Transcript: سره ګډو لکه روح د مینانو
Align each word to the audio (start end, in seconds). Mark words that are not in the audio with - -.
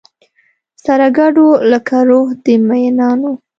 سره 0.83 1.07
ګډو 1.17 1.47
لکه 1.71 1.97
روح 2.09 2.27
د 2.43 2.45
مینانو 2.67 3.31